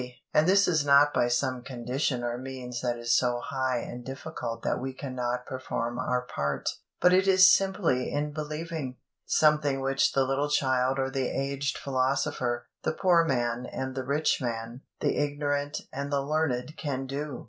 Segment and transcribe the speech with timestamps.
[0.33, 4.63] And this is not by some condition or means that is so high and difficult
[4.63, 6.67] that we cannot perform our part,
[6.99, 12.65] but it is simply "in believing" something which the little child or the aged philosopher,
[12.81, 17.39] the poor man and the rich man, the ignorant and the learned can do.